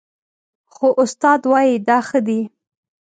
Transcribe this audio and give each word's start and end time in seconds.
خو 0.73 0.87
استاد 1.03 1.41
وايي 1.51 1.75
دا 1.87 1.97
ښه 2.07 2.19
دي 2.27 2.39